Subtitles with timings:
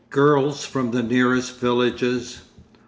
[0.09, 2.39] Girls from the nearest villages?